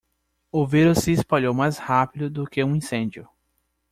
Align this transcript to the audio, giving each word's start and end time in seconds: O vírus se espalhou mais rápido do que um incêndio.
O 0.51 0.65
vírus 0.65 0.97
se 1.03 1.11
espalhou 1.11 1.53
mais 1.53 1.77
rápido 1.77 2.27
do 2.27 2.47
que 2.47 2.63
um 2.63 2.75
incêndio. 2.75 3.29